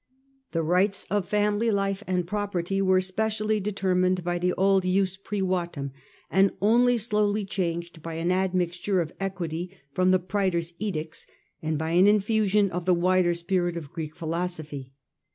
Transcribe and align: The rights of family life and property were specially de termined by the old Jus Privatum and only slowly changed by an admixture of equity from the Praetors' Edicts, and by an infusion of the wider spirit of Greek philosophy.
The 0.51 0.63
rights 0.63 1.05
of 1.11 1.27
family 1.29 1.69
life 1.69 2.03
and 2.07 2.25
property 2.25 2.81
were 2.81 3.01
specially 3.01 3.59
de 3.59 3.71
termined 3.71 4.23
by 4.23 4.39
the 4.39 4.51
old 4.53 4.81
Jus 4.81 5.15
Privatum 5.15 5.91
and 6.31 6.53
only 6.59 6.97
slowly 6.97 7.45
changed 7.45 8.01
by 8.01 8.15
an 8.15 8.31
admixture 8.31 8.99
of 8.99 9.13
equity 9.19 9.77
from 9.91 10.09
the 10.09 10.17
Praetors' 10.17 10.73
Edicts, 10.79 11.27
and 11.61 11.77
by 11.77 11.91
an 11.91 12.07
infusion 12.07 12.71
of 12.71 12.85
the 12.85 12.95
wider 12.95 13.35
spirit 13.35 13.77
of 13.77 13.93
Greek 13.93 14.15
philosophy. 14.15 14.91